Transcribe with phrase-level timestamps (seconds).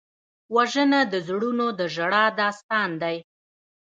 [0.55, 3.17] وژنه د زړونو د ژړا داستان دی